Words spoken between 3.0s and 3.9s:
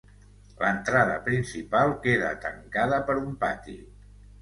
per un pati.